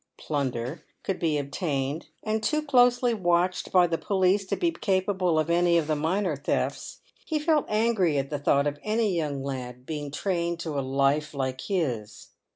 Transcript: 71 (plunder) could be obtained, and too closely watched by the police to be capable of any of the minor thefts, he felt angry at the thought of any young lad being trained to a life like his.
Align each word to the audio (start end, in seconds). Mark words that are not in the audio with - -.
71 0.19 0.25
(plunder) 0.51 0.83
could 1.03 1.19
be 1.19 1.37
obtained, 1.37 2.07
and 2.23 2.41
too 2.41 2.63
closely 2.63 3.13
watched 3.13 3.71
by 3.71 3.85
the 3.85 3.99
police 3.99 4.47
to 4.47 4.55
be 4.55 4.71
capable 4.71 5.37
of 5.37 5.47
any 5.51 5.77
of 5.77 5.85
the 5.85 5.95
minor 5.95 6.35
thefts, 6.35 7.01
he 7.23 7.37
felt 7.37 7.67
angry 7.69 8.17
at 8.17 8.31
the 8.31 8.39
thought 8.39 8.65
of 8.65 8.79
any 8.81 9.15
young 9.15 9.43
lad 9.43 9.85
being 9.85 10.09
trained 10.09 10.59
to 10.61 10.79
a 10.79 10.81
life 10.81 11.35
like 11.35 11.61
his. 11.61 12.29